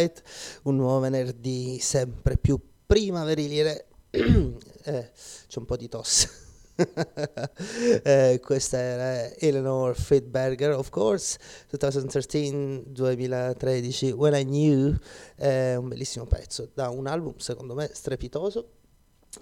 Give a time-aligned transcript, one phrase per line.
[0.00, 0.22] Daylight,
[0.62, 3.88] un nuovo venerdì sempre più primaverile.
[4.10, 5.10] eh,
[5.46, 6.30] c'è un po' di tosse.
[8.02, 11.38] eh, questa era Eleanor Friedberger, of course,
[11.72, 14.96] 2013-2013, When I Knew,
[15.36, 18.70] eh, un bellissimo pezzo da un album secondo me strepitoso.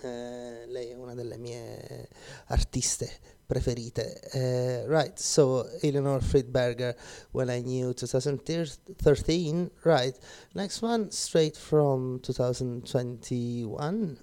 [0.03, 2.09] Eh, lei è una delle mie
[2.47, 4.21] artiste preferite.
[4.35, 6.95] Uh, right, so Eleanor Friedberger,
[7.33, 9.71] When I Knew 2013.
[9.85, 10.17] Right,
[10.55, 14.19] next one straight from 2021.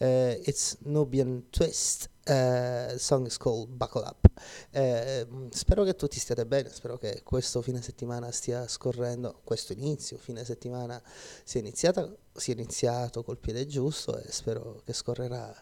[0.00, 2.08] Uh, it's Nubian Twist.
[2.28, 4.30] Uh, the song is called Buckle Up.
[4.74, 10.18] Uh, spero che tutti stiate bene, spero che questo fine settimana stia scorrendo, questo inizio,
[10.18, 11.02] fine settimana
[11.42, 15.54] sia, iniziata, sia iniziato col piede giusto e spero che scorrerà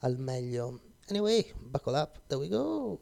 [0.00, 2.18] al meglio Anyway, buckle up.
[2.28, 3.00] There we go.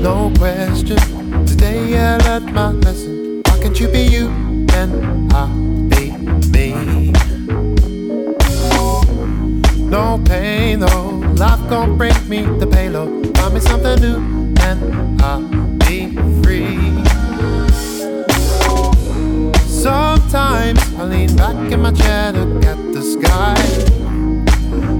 [0.00, 0.96] No question.
[1.44, 3.42] Today I learned my lesson.
[3.44, 4.28] Why can't you be you
[4.72, 5.46] and I
[5.90, 6.12] be
[6.48, 7.12] me?
[9.90, 13.34] No pain though Life gon' bring me the payload.
[13.38, 14.16] Find me something new
[14.60, 15.40] and I'll
[15.78, 16.76] be free.
[19.64, 23.56] Sometimes I lean back in my chair, look at the sky.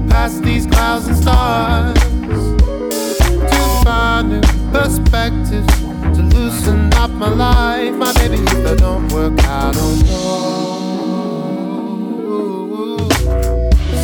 [0.09, 1.93] Past these clouds and stars.
[3.51, 4.41] To find new
[4.71, 5.67] perspectives.
[6.15, 7.93] To loosen up my life.
[7.93, 10.71] My baby, if I don't work, I don't know.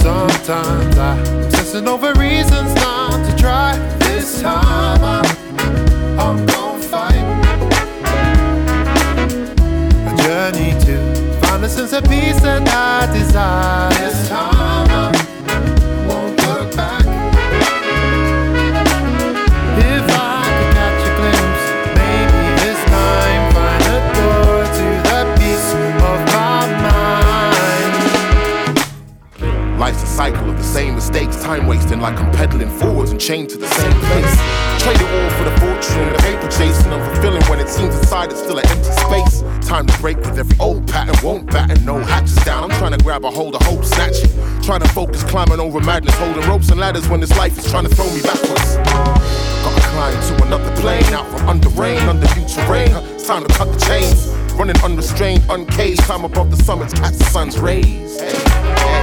[0.04, 1.37] Sometimes I
[1.68, 3.78] obsessing over reasons not to try.
[4.00, 5.26] This time I'm,
[6.18, 7.26] I'm gonna fight.
[10.08, 10.96] A journey to
[11.42, 13.90] find a sense of peace that I desire.
[13.90, 15.12] This time I
[16.08, 17.06] won't look back.
[19.78, 21.66] If I could catch a glimpse,
[22.00, 26.62] maybe this time find a door to the peace of my
[29.44, 29.80] mind.
[29.80, 30.47] Life's a cycle
[30.78, 34.34] same mistakes, time wasting like I'm pedaling forwards and chained to the same place.
[34.84, 38.44] Trade it all for the fortune the paper chasing, unfulfilling when it seems inside it's
[38.44, 39.42] still an empty space.
[39.68, 42.70] Time to break with every old pattern, won't batten, no hatches down.
[42.70, 44.30] I'm trying to grab a hold of hope, snatch it.
[44.62, 47.86] Trying to focus, climbing over madness, holding ropes and ladders when this life is trying
[47.90, 48.76] to throw me backwards.
[49.66, 52.92] Gotta climb to another plane, out from under rain, under new terrain.
[53.16, 54.28] It's time to cut the chains.
[54.54, 58.22] Running unrestrained, uncaged, climb above the summits, catch the sun's rays.
[58.22, 58.97] Hey,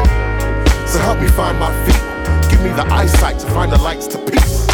[0.94, 2.00] So help me find my feet.
[2.52, 4.64] Give me the eyesight to find the lights to peace.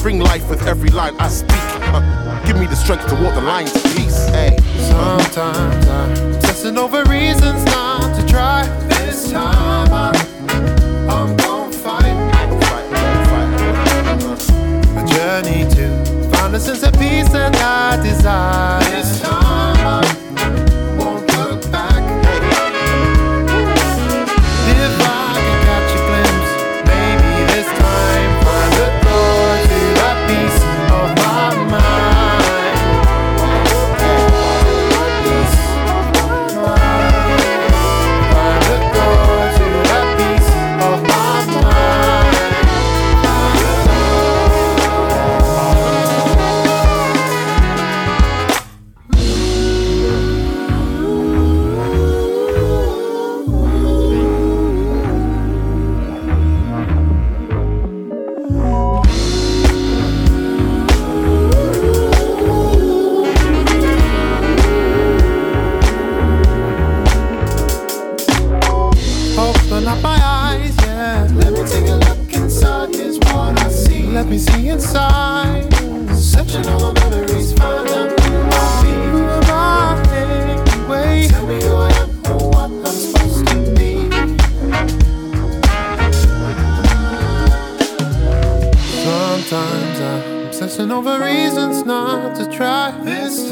[0.00, 1.50] Bring life with every line I speak.
[1.92, 4.28] Uh, give me the strength to walk the line to peace.
[4.28, 4.56] Hey.
[4.76, 8.68] Sometimes I'm obsessing over reasons not to try.
[8.86, 10.14] This time I'm,
[11.10, 12.14] I'm gonna fight.
[14.94, 18.78] A journey to find a sense of peace that I desire.
[18.92, 19.37] This time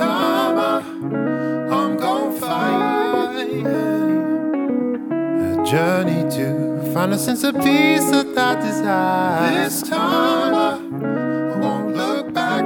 [0.00, 0.82] I,
[1.70, 2.96] I'm gonna fight.
[5.52, 9.64] A journey to find a sense of peace that I desire.
[9.64, 12.64] This time I, won't look back.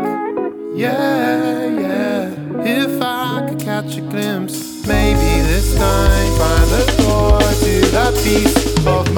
[0.74, 2.34] Yeah, yeah.
[2.62, 8.86] If I could catch a glimpse, maybe this time find the door to the peace
[8.86, 9.09] of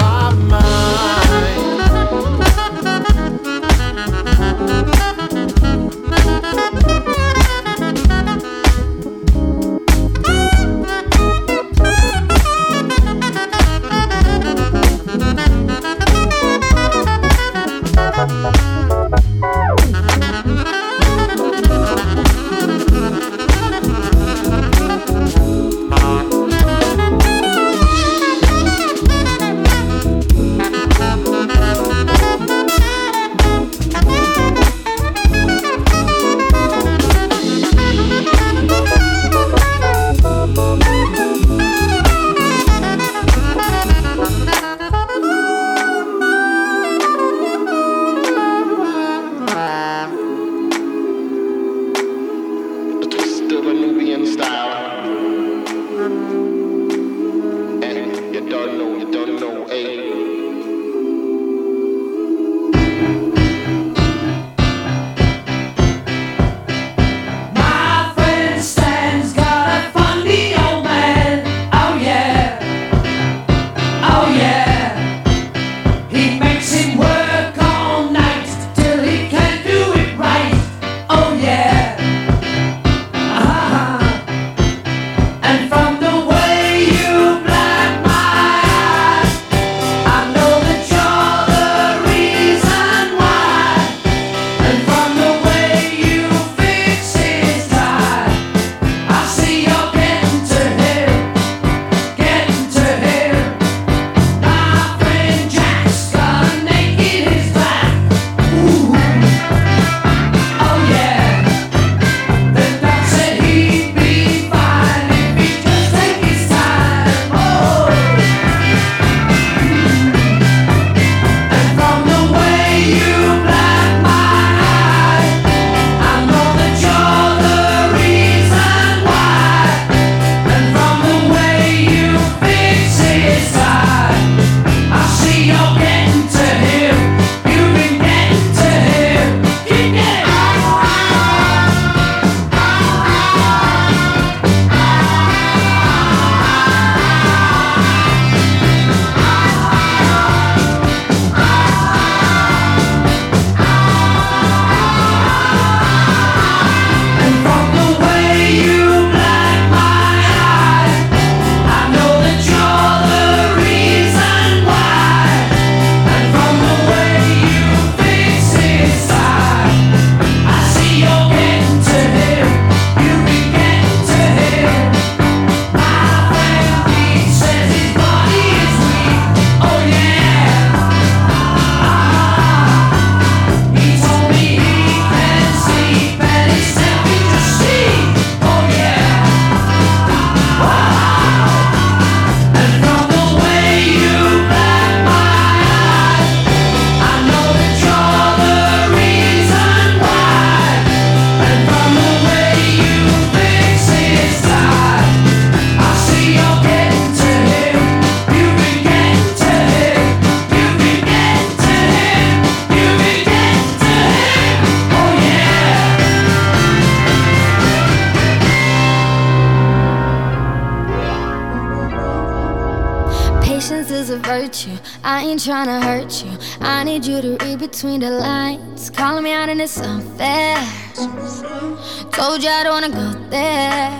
[232.33, 233.91] Told you I don't wanna go there.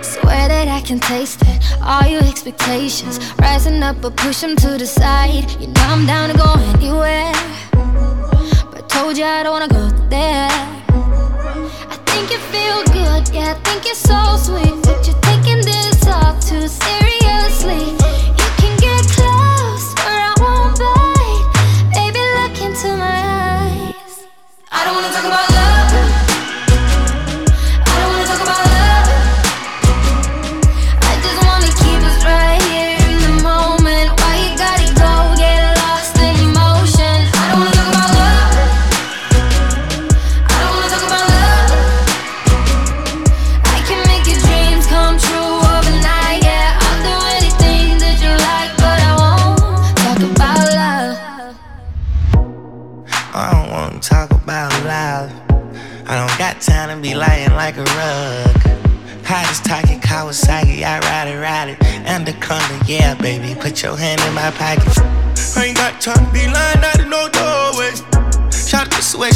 [0.00, 1.62] Swear that I can taste it.
[1.82, 5.44] All your expectations rising up, but push them to the side.
[5.60, 7.34] You know I'm down to go anywhere.
[8.72, 10.48] But told you I don't wanna go there.
[11.94, 14.82] I think you feel good, yeah, I think you're so sweet.
[14.84, 15.20] But you're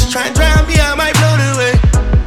[0.03, 1.73] To try and drown me, I might blow the way.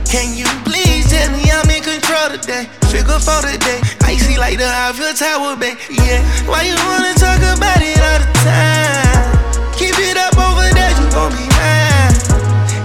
[0.08, 2.72] Can you please tell me I'm in control today?
[2.88, 5.76] Figure for today, icy like the Eiffel Tower, babe.
[5.92, 9.28] Yeah, why you wanna talk about it all the time?
[9.76, 12.16] Keep it up over there, you gon' be mine.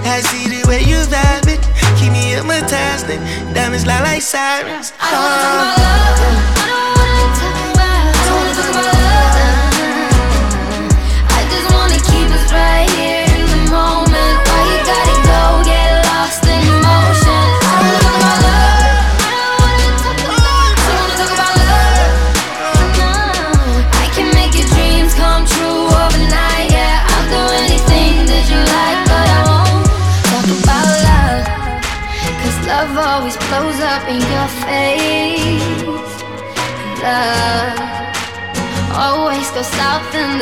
[0.04, 1.64] I see the way you vibe it,
[1.96, 3.08] keep me hypnotized.
[3.56, 4.92] Diamonds lie like sirens.
[5.00, 5.61] I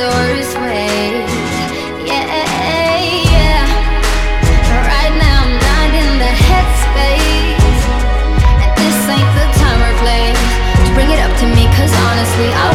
[0.09, 1.31] worst ways.
[2.09, 2.25] Yeah,
[4.89, 6.11] right now I'm not in
[6.49, 7.81] headspace.
[8.65, 10.41] And this ain't the time or place
[10.85, 12.70] to bring it up to me, cause honestly, I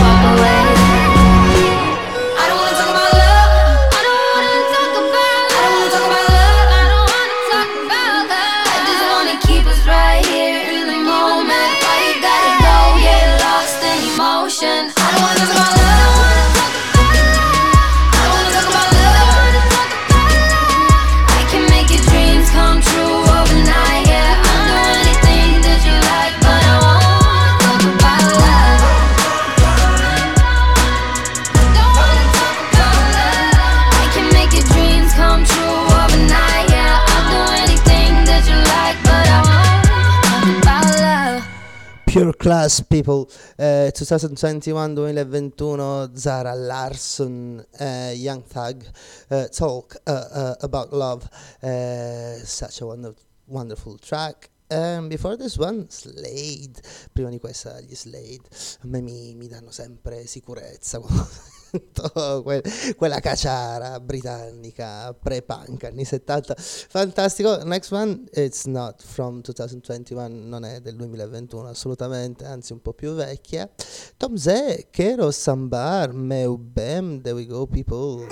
[42.66, 43.28] Class People.
[43.58, 48.84] Eh, 2021-2021 Zara Larson eh, Young Thug
[49.28, 51.28] eh, Talk eh, eh, About Love.
[51.62, 53.14] Eh, such a wonder-
[53.46, 54.50] wonderful track.
[54.68, 56.82] And before this one Slade.
[57.14, 58.42] Prima di questa gli Slade.
[58.82, 61.00] A me mi, mi danno sempre sicurezza
[62.98, 67.64] quella caciara britannica pre-punk anni 70 fantastico.
[67.64, 73.14] Next one it's not from 2021 non è del 2021 assolutamente anzi un po' più
[73.14, 73.70] vecchia.
[74.18, 78.28] Tom Zé Kero Sambar Meu Bem there we go people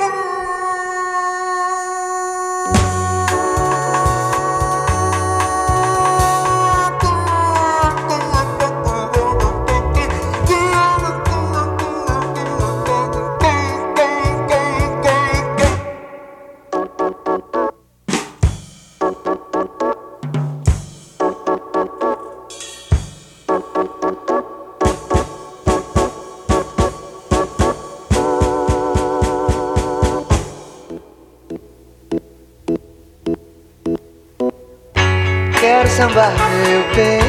[35.93, 36.33] sambar,
[36.65, 37.21] meu bem,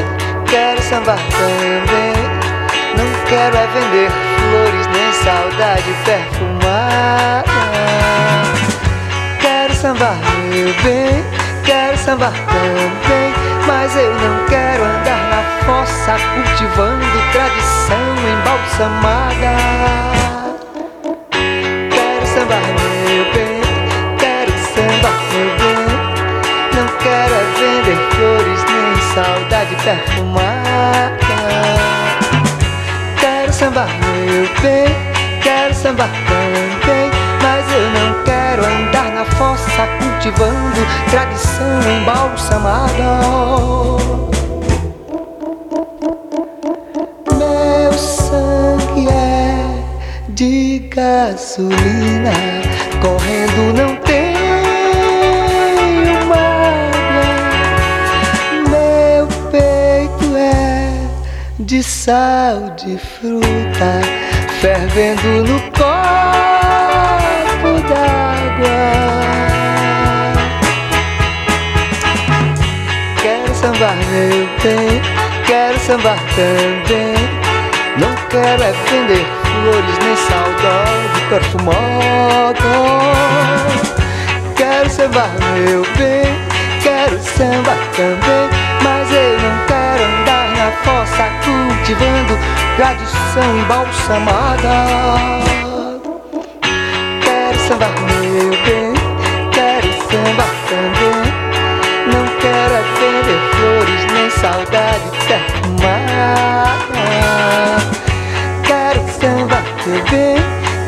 [0.47, 2.15] quero sambar também.
[2.97, 7.45] Não quero é vender flores nem saudade perfumada.
[9.39, 10.17] Quero sambar,
[10.49, 11.23] meu bem,
[11.63, 13.33] quero sambar também.
[13.67, 19.55] Mas eu não quero andar na fossa cultivando tradição embalsamada.
[21.91, 22.84] Quero sambar,
[29.85, 31.13] perfumada.
[33.19, 34.87] Quero sambar, meu bem,
[35.43, 37.11] quero sambar também.
[37.41, 43.21] Mas eu não quero andar na fossa cultivando tradição embalsamada.
[47.37, 52.33] Meu sangue é de gasolina,
[53.01, 53.95] correndo não
[61.75, 63.99] de sal de fruta,
[64.61, 65.81] fervendo no copo
[67.89, 68.79] d'água.
[73.21, 75.01] Quero sambar meu bem,
[75.45, 77.15] quero sambar também.
[77.97, 82.71] Não quero é vender flores nem saudade perfumada.
[84.55, 86.23] Quero sambar meu bem,
[86.81, 88.24] quero sambar também.
[91.85, 92.33] Cultivando
[92.77, 94.73] tradição embalsamada.
[97.21, 98.93] Quero sambar meu bem,
[99.51, 101.21] quero sambar também.
[102.07, 106.73] Não quero vender flores nem saudade perfumada.
[108.63, 110.37] Quero sambar meu bem,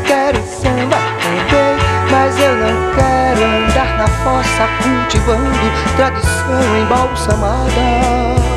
[0.07, 1.77] quero sambar também.
[2.10, 8.56] Mas eu não quero andar na fossa cultivando tradição embalsamada.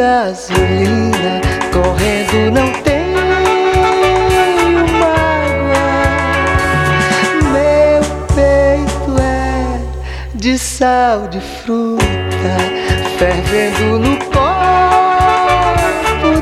[0.00, 1.42] Gasolina,
[1.74, 3.18] correndo não tenho
[4.98, 5.92] mágoa.
[7.52, 8.02] Meu
[8.34, 9.78] peito é
[10.36, 12.56] de sal de fruta,
[13.18, 14.40] fervendo no copo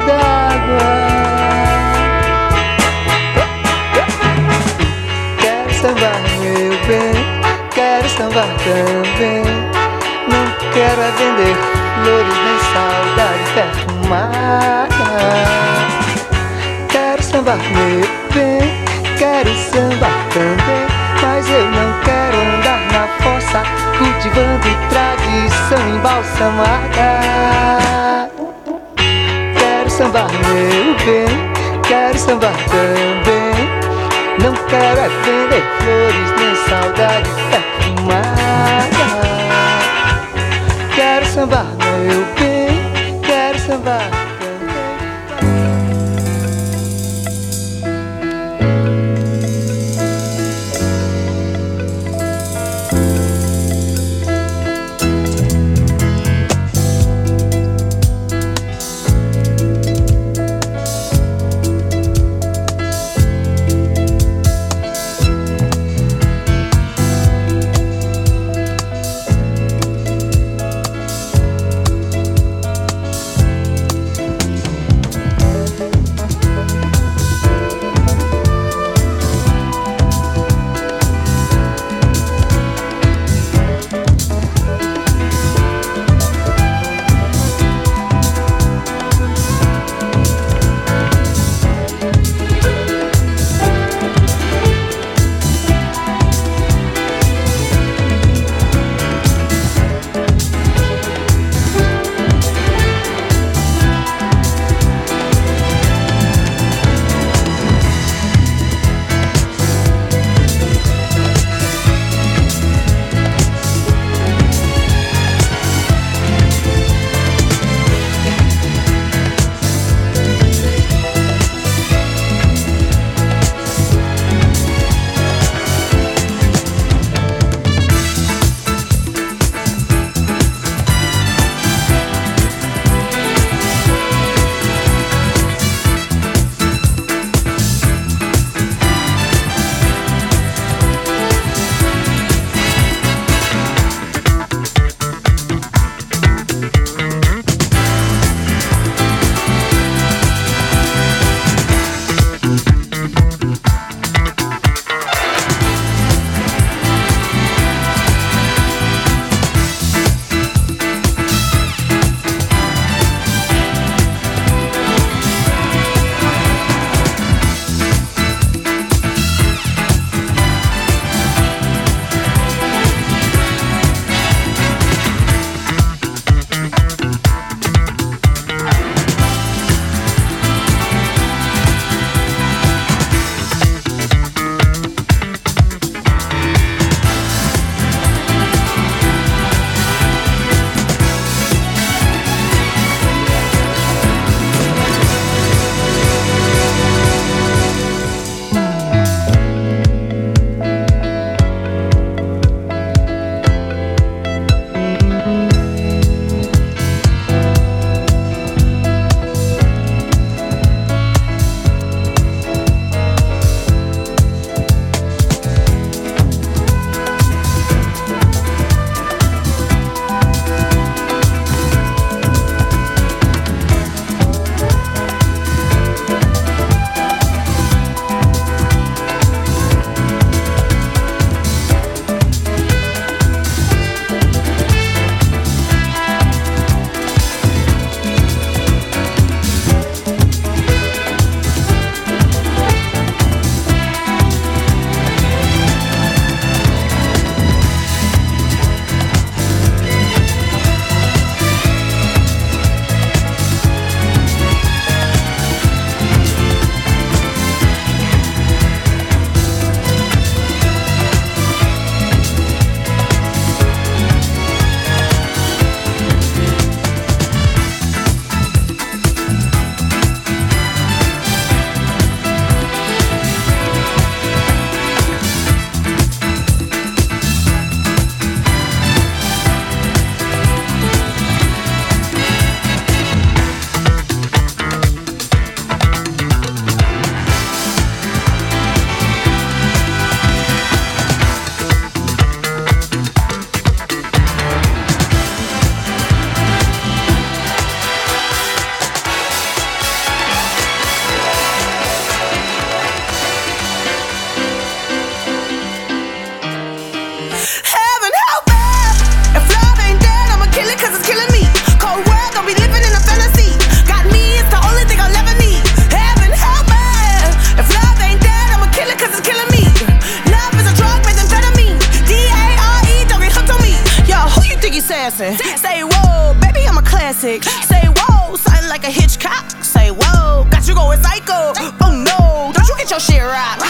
[0.07, 0.93] d'água.
[5.41, 7.13] Quero sambar meu bem,
[7.75, 9.43] quero sambar também.
[10.29, 15.09] Não quero é vender flores nem saudade perfumada.
[16.89, 18.61] Quero sambar meu bem,
[19.19, 20.87] quero sambar também.
[21.21, 23.63] Mas eu não quero andar na fossa
[23.99, 27.09] cultivando tradição embalsamada.
[29.59, 33.59] Quero sambar meu bem, quero sambar também.
[34.41, 38.39] Não quero é vender flores nem saudade perfumada.
[40.95, 42.48] Quero sambar meu bem,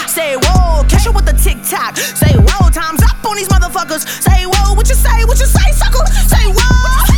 [0.07, 1.95] Say whoa, Kesha with the TikTok.
[1.97, 4.05] Say whoa, time's up on these motherfuckers.
[4.21, 6.05] Say whoa, what you say, what you say, sucker?
[6.27, 7.08] Say whoa.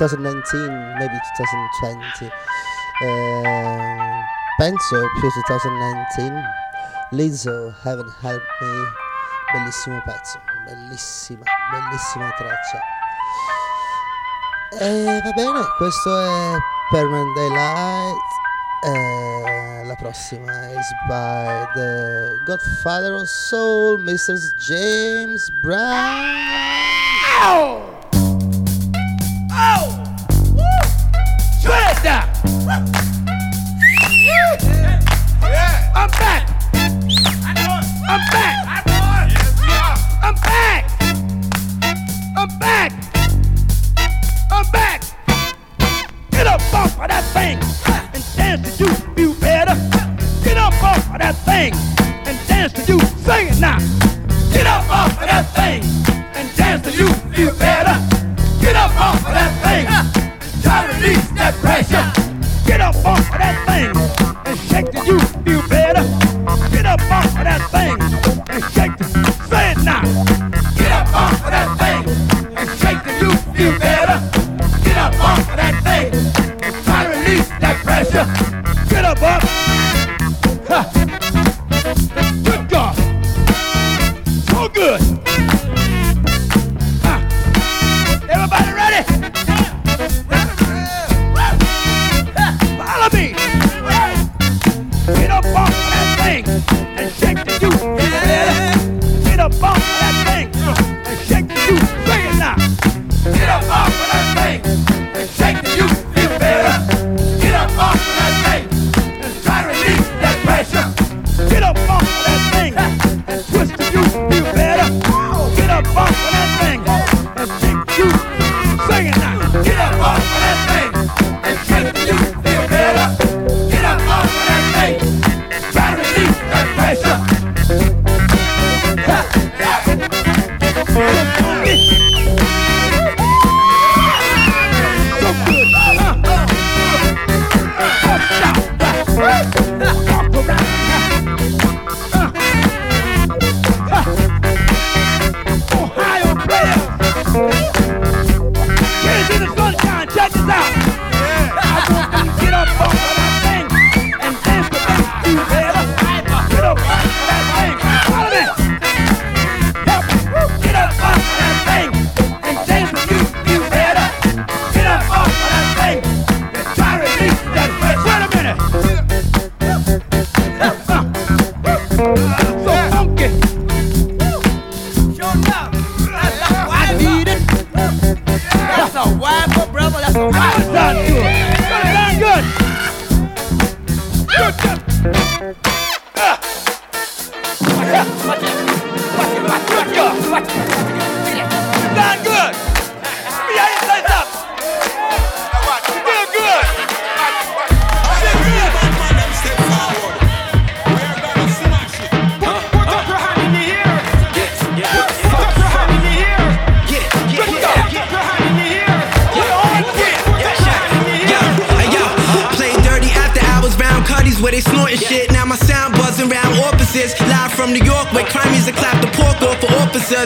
[0.00, 2.32] 2019, maybe 2020.
[3.02, 4.24] Uh,
[4.56, 6.42] penso più 2019.
[7.12, 8.92] Lizzo, Heaven Help Me,
[9.52, 12.80] bellissimo pezzo, bellissima, bellissima traccia.
[14.78, 16.56] E va bene, questo è
[16.90, 18.16] Permanent Daylight.
[18.86, 20.74] Eh, la prossima è
[21.08, 24.38] by the Godfather of Soul, Mr.
[24.56, 26.30] James Brown.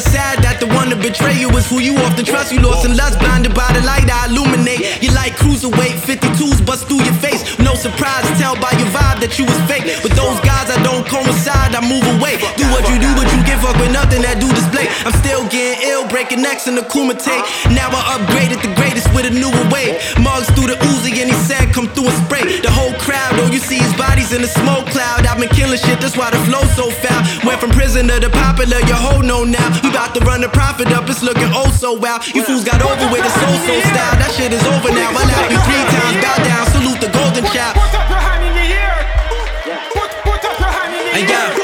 [0.00, 2.52] Sad that the one to betray you is who you often trust.
[2.52, 5.02] You lost in lust, blinded by the light I illuminate.
[5.02, 7.33] You like cruiserweight, 52s bust through your face.
[7.74, 9.82] No surprise, tell by your vibe that you was fake.
[9.98, 12.38] But those guys I don't coincide, I move away.
[12.54, 14.86] Do what you do, but you give up with nothing that do display.
[15.02, 17.34] I'm still getting ill, breaking necks in the Kumite.
[17.74, 19.98] Now I upgraded the greatest with a newer wave.
[20.22, 22.62] Mugs through the Uzi and he said, come through and spray.
[22.62, 25.26] The whole crowd, all you see is bodies in the smoke cloud.
[25.26, 27.26] I've been killing shit, that's why the flow so foul.
[27.42, 29.66] Went from prisoner to popular, your whole know now.
[29.82, 32.22] You about to run the profit up, it's looking oh so wow.
[32.30, 34.14] You fools got over with the so-so style.
[34.22, 35.10] That shit is over now.
[35.10, 37.02] I laugh you three times, bow down, salute
[37.34, 37.76] the golden child.
[41.14, 41.63] And yo, check.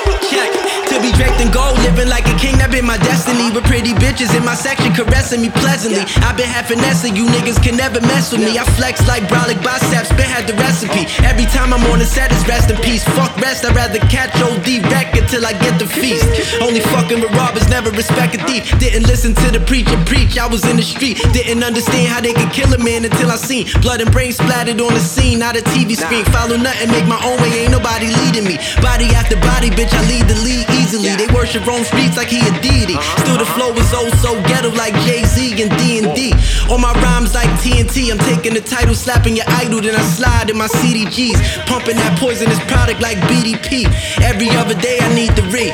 [0.91, 3.47] To be draped in gold, living like a king, that been my destiny.
[3.55, 6.03] With pretty bitches in my section caressing me pleasantly.
[6.27, 8.59] i been half finessing, you niggas can never mess with me.
[8.59, 11.07] I flex like brolic biceps, been had the recipe.
[11.23, 13.07] Every time I'm on the set, it's rest in peace.
[13.15, 16.27] Fuck rest, I'd rather catch OD wreck until I get the feast.
[16.59, 18.67] Only fucking with robbers, never respect a thief.
[18.83, 21.23] Didn't listen to the preacher preach, I was in the street.
[21.31, 24.83] Didn't understand how they could kill a man until I seen blood and brains splattered
[24.83, 26.27] on the scene, not a TV screen.
[26.35, 28.59] Follow nothing, make my own way, ain't nobody leading me.
[28.83, 31.13] Body after body, bitch, I lead the lead easily.
[31.17, 32.97] They worship Rome streets like he a deity.
[33.23, 36.33] Still the flow is oh so ghetto like Jay Z and D and D.
[36.71, 38.11] All my rhymes like TNT.
[38.11, 42.19] I'm taking the title, slapping your idol, then I slide in my CDGs, pumping that
[42.19, 43.87] poisonous product like BDP.
[44.23, 45.73] Every other day I need the re.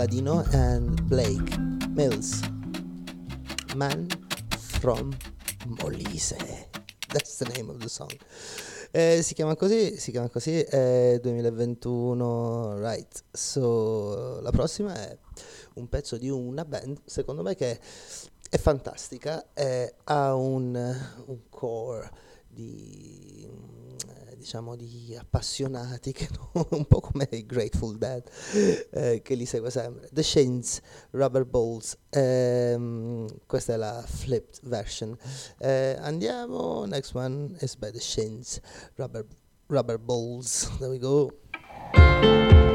[0.00, 1.58] Palladino and Blake
[1.90, 2.40] Mills.
[3.76, 4.08] Man
[4.80, 5.12] from
[5.66, 6.38] Molise.
[7.08, 8.10] That's the name of the song.
[8.92, 13.24] Eh, si chiama così, si chiama così, è 2021, right.
[13.30, 15.18] So, la prossima è
[15.74, 17.78] un pezzo di una band, secondo me che
[18.48, 20.74] è fantastica, eh, ha un,
[21.26, 22.10] un core
[22.48, 23.19] di
[24.40, 28.24] diciamo di appassionati che no- un po' come i Grateful Dead
[28.90, 30.08] eh, che li segue sempre.
[30.10, 30.80] The Shins
[31.10, 35.16] Rubber Balls ehm, questa è la flipped version.
[35.58, 38.60] Eh, andiamo next one is by The Shins
[38.94, 39.26] Rubber,
[39.66, 40.70] rubber Balls.
[40.78, 42.68] There we go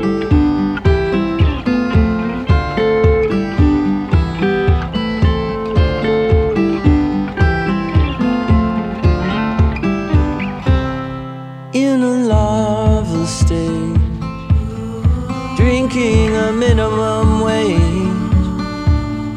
[16.76, 17.78] minimum wage.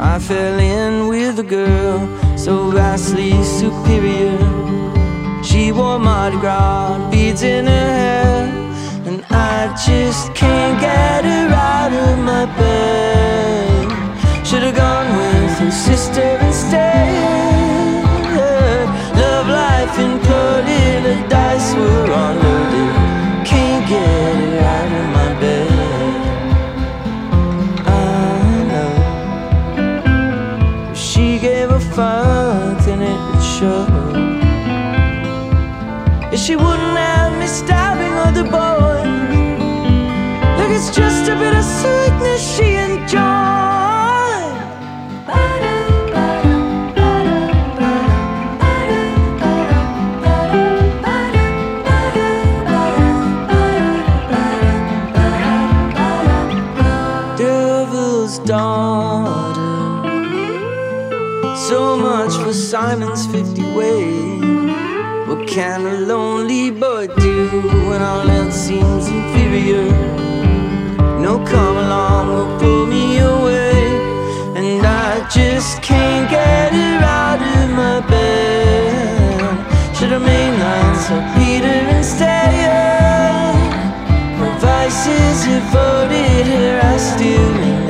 [0.01, 1.99] I fell in with a girl
[2.37, 4.39] so vastly superior.
[5.45, 8.45] She wore Mardi Gras beads in her hair,
[9.07, 13.87] and I just can't get her out of my bed.
[14.45, 18.05] Should've gone with her sister instead.
[19.23, 23.47] Love life imploded, the dice were unloaded.
[23.47, 24.28] Can't get
[41.29, 43.19] a bit of sweetness she enjoyed.
[57.37, 59.61] Devil's daughter.
[61.69, 64.43] So much for Simon's 50 ways.
[65.29, 67.49] What can a lonely boy do
[67.89, 70.28] when all else seems inferior?
[71.51, 73.73] Come along will pull me away,
[74.55, 79.97] and I just can't get her out of my bed.
[79.97, 81.27] Should have mainlined St.
[81.37, 82.49] Peter instead.
[84.39, 87.89] My vices have voted her, I still ain't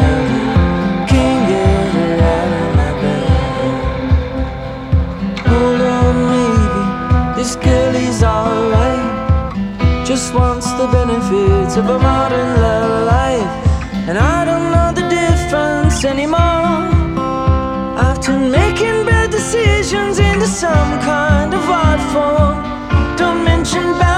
[1.10, 3.72] Can't get her out of my bed.
[5.50, 6.78] Hold on, maybe
[7.36, 9.08] this girl is alright.
[10.06, 13.17] Just wants the benefits of a modern love
[15.98, 16.88] difference anymore.
[17.98, 23.16] After making bad decisions into some kind of art form.
[23.16, 24.17] Don't mention boundaries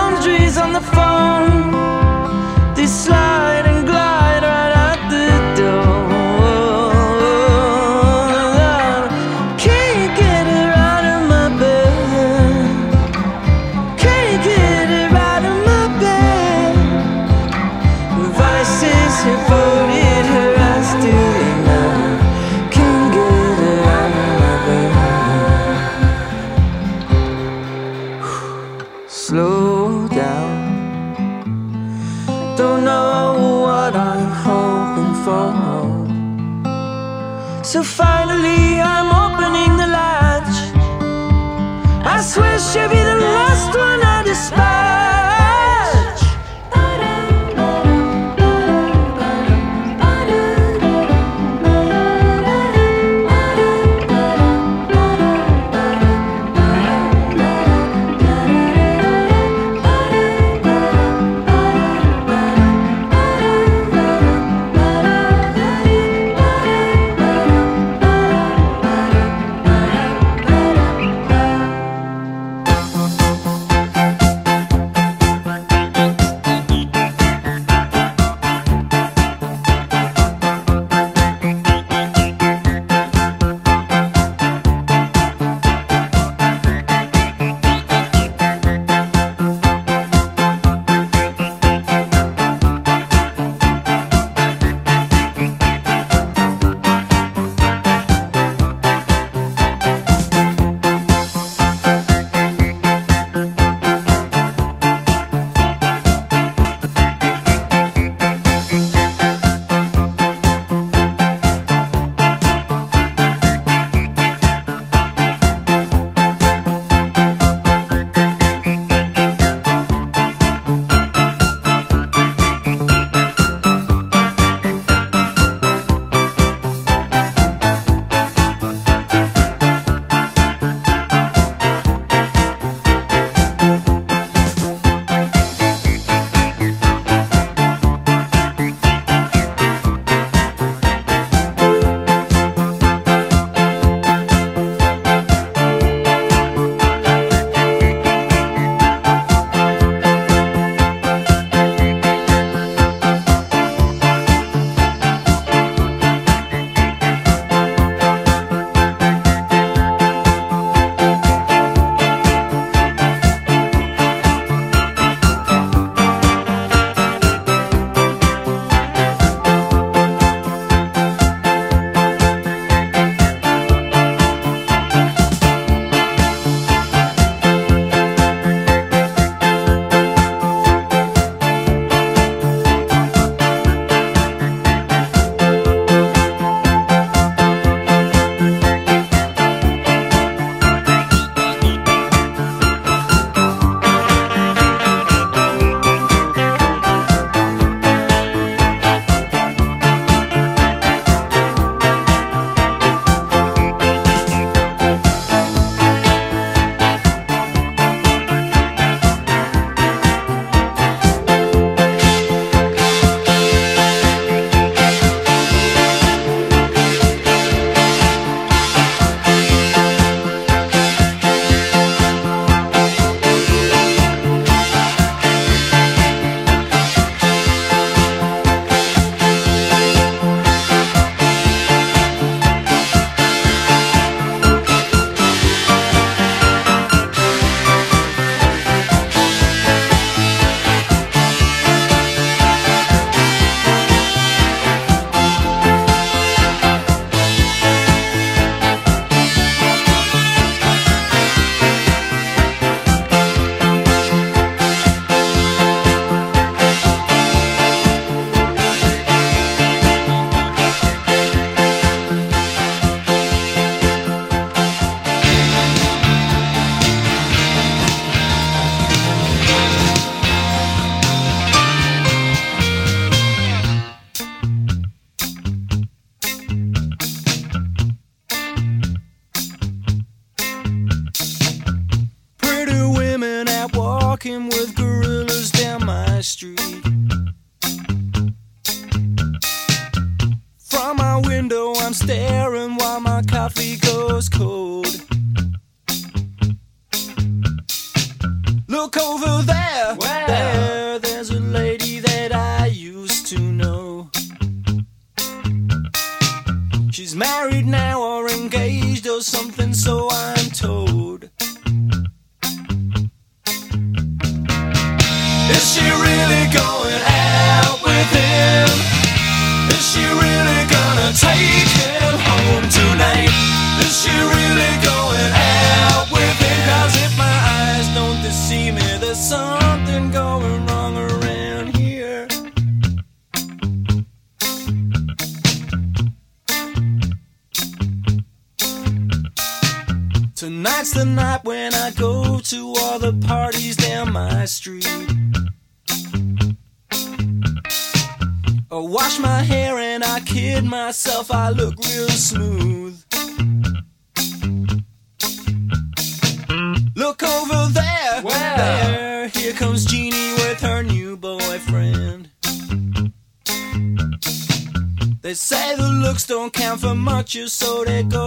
[367.34, 368.19] you so they go.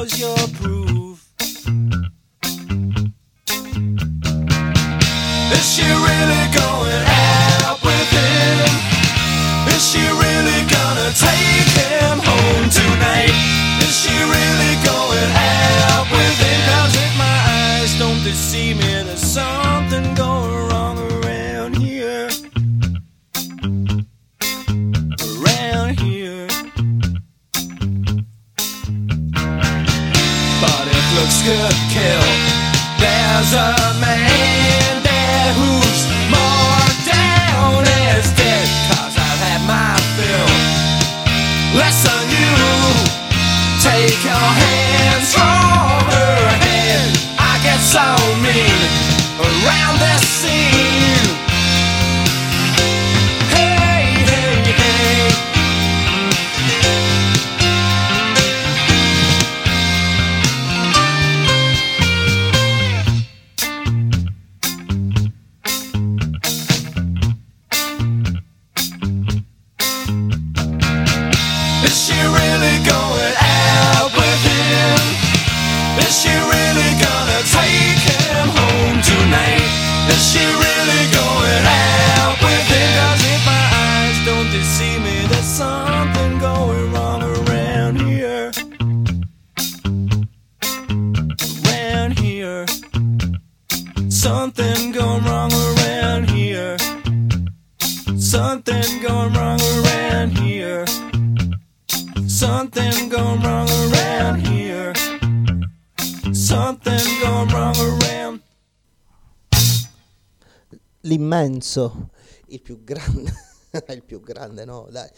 [111.64, 112.10] Lorenzo,
[112.48, 113.32] il più grande,
[113.88, 115.10] il più grande no, dai,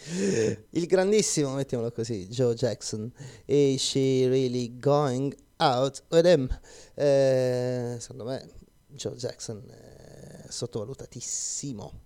[0.70, 3.12] il grandissimo, mettiamolo così, Joe Jackson,
[3.46, 6.60] Is She Really Going Out With Him?
[6.94, 8.48] Eh, secondo me
[8.86, 12.02] Joe Jackson è sottovalutatissimo.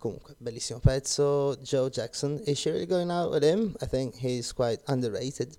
[0.00, 1.56] comunque bellissimo pezzo.
[1.62, 3.76] Joe Jackson is she really going out with him?
[3.80, 5.56] I think he's quite underrated.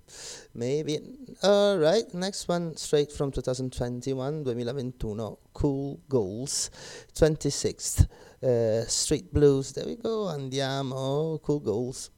[0.54, 1.00] Maybe.
[1.44, 6.70] Alright next one straight from 2021 2021 Cool Goals
[7.14, 8.08] 26th
[8.44, 9.72] uh, Street Blues.
[9.72, 12.10] There we go andiamo Cool Goals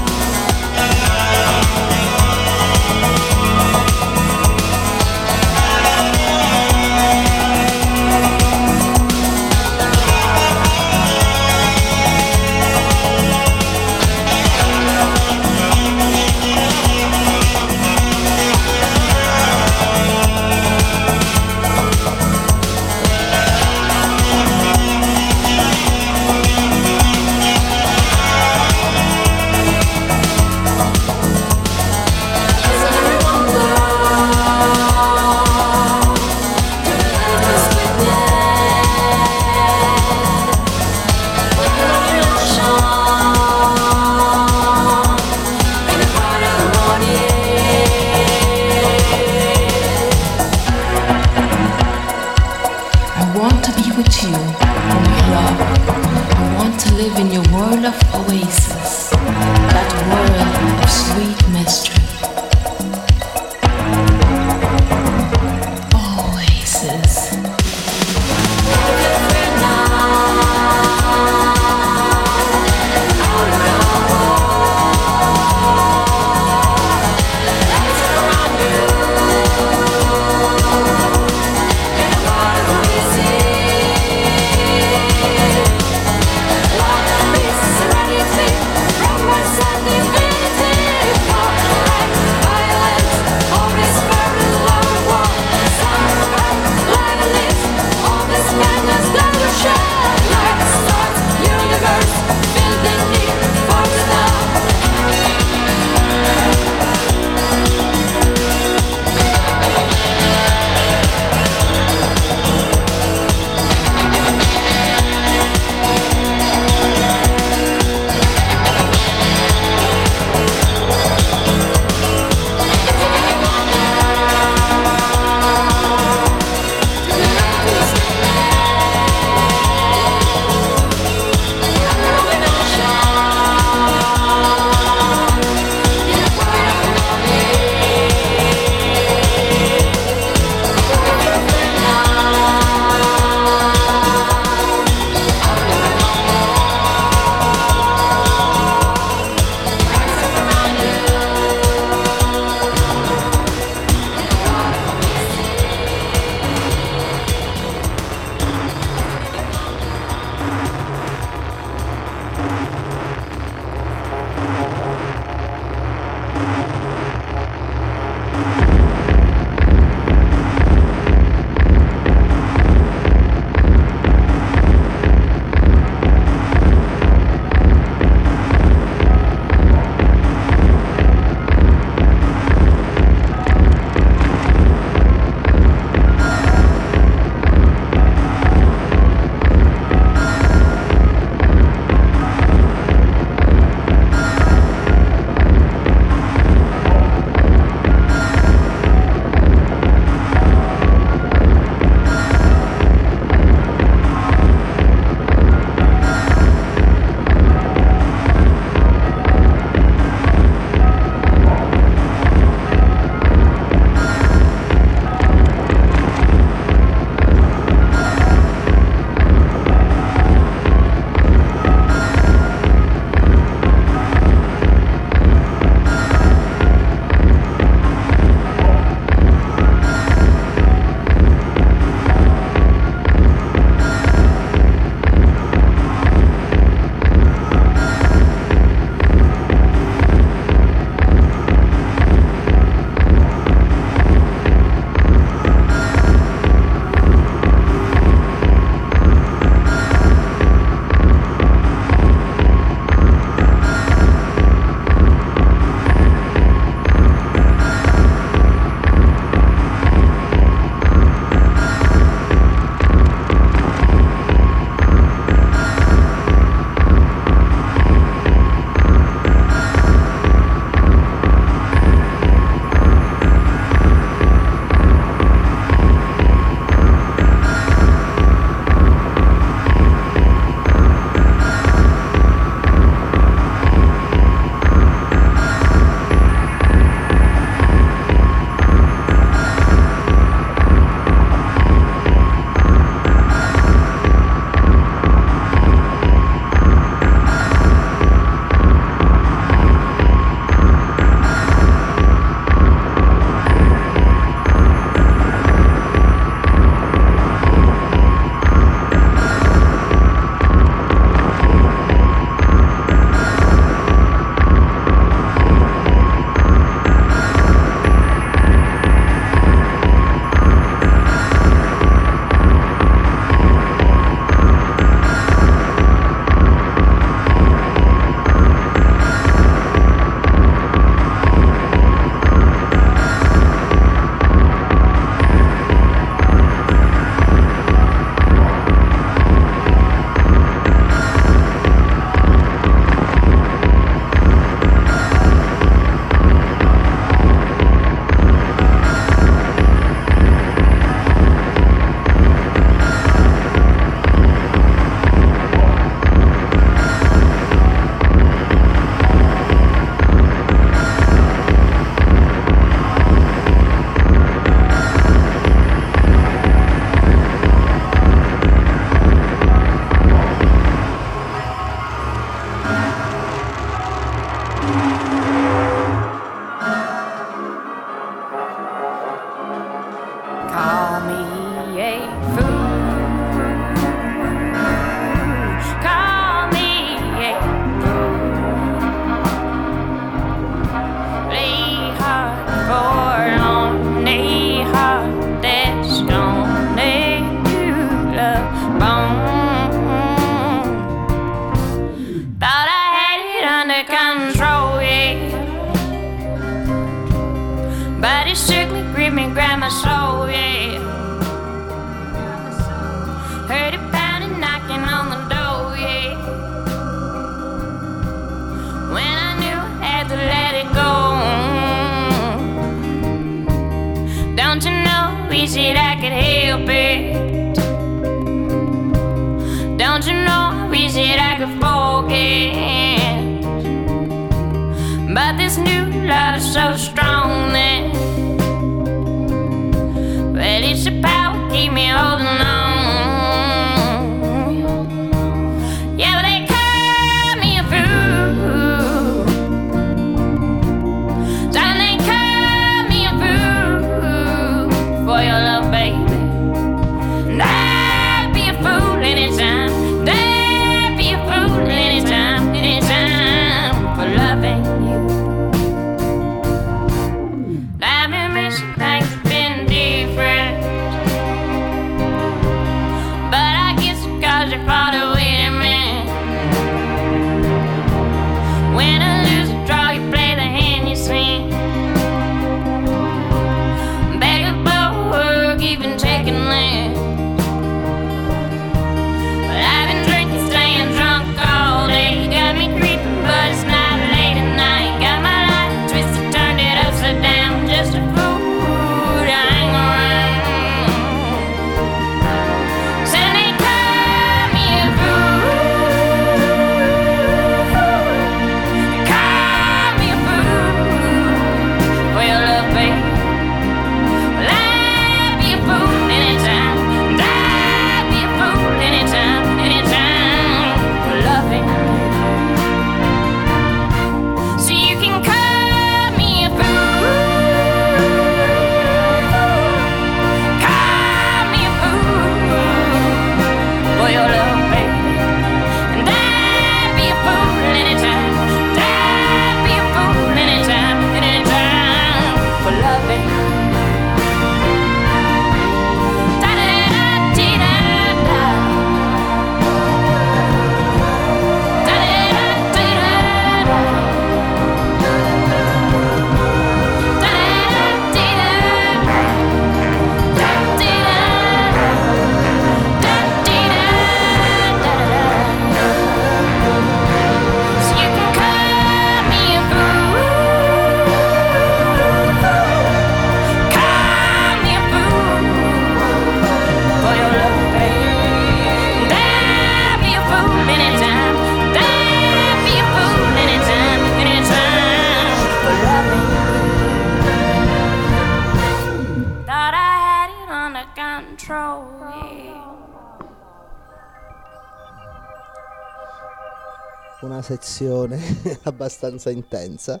[598.70, 600.00] abbastanza intensa,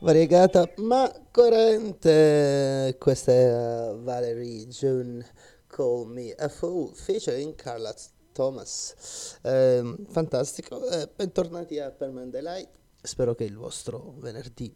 [0.00, 2.96] variegata ma coerente.
[2.98, 5.26] Questa è uh, Valerie June
[5.66, 7.94] Call Me a Fool featuring Carla
[8.32, 9.38] Thomas.
[9.42, 12.68] Eh, fantastico, eh, bentornati a Permanent Delight.
[13.02, 14.74] Spero che il vostro venerdì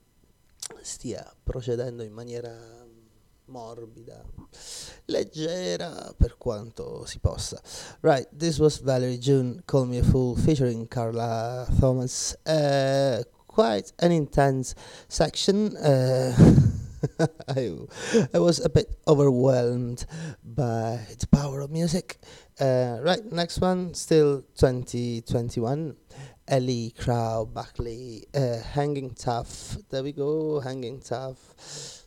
[0.81, 2.99] stia procedendo in maniera mm,
[3.47, 4.25] morbida
[5.07, 7.61] leggera per quanto si possa.
[8.01, 12.37] Right, this was Valerie June, Call Me a Fool, featuring Carla Thomas.
[12.47, 14.75] Uh, quite an intense
[15.09, 15.77] section.
[15.77, 16.33] Uh,
[17.49, 17.77] I,
[18.33, 20.07] I was a bit overwhelmed
[20.43, 22.19] by the power of music.
[22.59, 25.97] Uh, right, next one, still 2021.
[26.47, 29.79] Ellie Crow Buckley, uh, Hanging Tough.
[29.91, 32.04] There we go, Hanging Tough.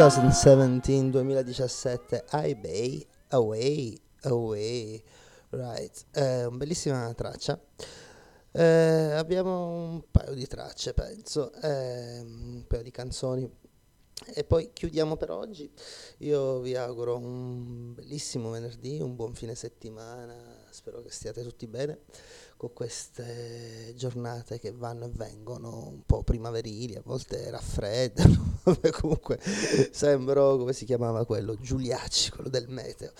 [0.00, 5.02] 2017-2017 I Bay Away Away
[5.50, 7.60] Right, eh, bellissima traccia.
[8.50, 13.46] Eh, abbiamo un paio di tracce, penso, eh, un paio di canzoni.
[14.34, 15.70] E poi chiudiamo per oggi.
[16.18, 20.34] Io vi auguro un bellissimo venerdì, un buon fine settimana.
[20.70, 22.04] Spero che stiate tutti bene
[22.60, 28.58] con queste giornate che vanno e vengono un po' primaverili, a volte raffreddano,
[29.00, 29.40] comunque
[29.90, 33.12] sembro come si chiamava quello, Giuliacci, quello del meteo.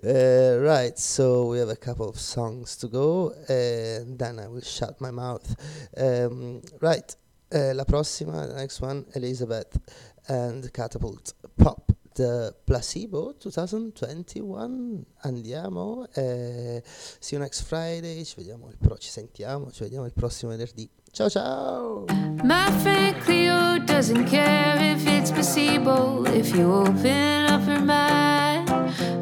[0.00, 4.62] Eh, right, so we have a couple of songs to go and then I will
[4.62, 5.52] shut my mouth.
[5.96, 7.16] Um, right,
[7.48, 9.80] eh, la prossima, the next one, Elizabeth
[10.28, 11.89] and Catapult Pop.
[12.20, 19.70] The Placebo 2021 andiamo eh, see you next Friday ci vediamo il pro- ci sentiamo
[19.70, 22.04] ci vediamo il prossimo venerdì ciao ciao
[22.42, 26.24] My friend Cleo doesn't care if it's placebo.
[26.26, 28.68] If you open up her mind,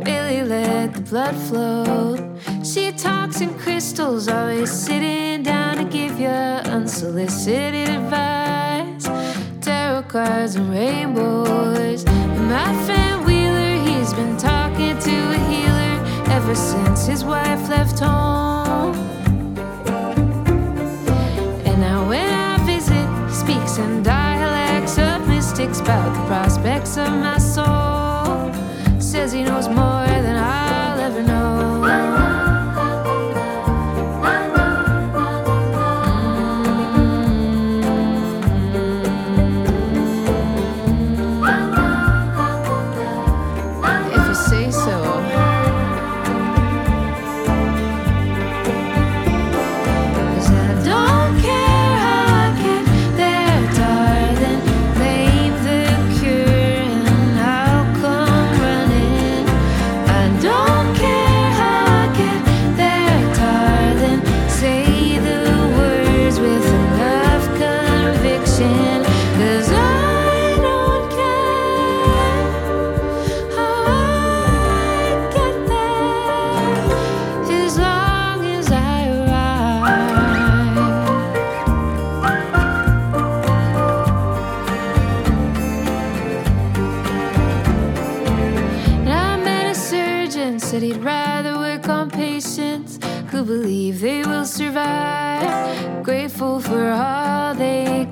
[0.05, 2.16] really let the blood flow.
[2.65, 9.05] She talks in crystals, always sitting down to give you unsolicited advice.
[9.61, 12.05] Tarot cards and rainbows.
[12.49, 16.03] My friend Wheeler, he's been talking to a healer
[16.33, 18.95] ever since his wife left home.
[21.66, 27.11] And now when I visit, he speaks in dialects of mystics about the prospects of
[27.11, 27.37] my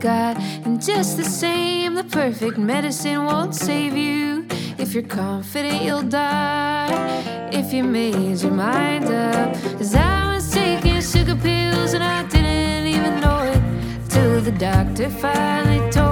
[0.01, 0.37] God.
[0.65, 4.47] And just the same, the perfect medicine won't save you.
[4.79, 7.49] If you're confident, you'll die.
[7.53, 12.87] If you made your mind up, cause I was taking sugar pills and I didn't
[12.87, 14.11] even know it.
[14.11, 16.06] Till the doctor finally told